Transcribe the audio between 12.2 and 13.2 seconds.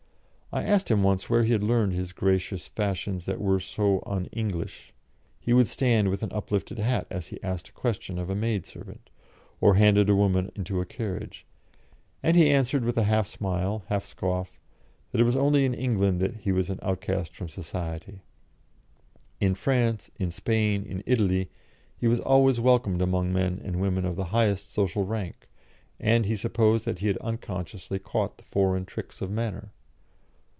and he answered, with a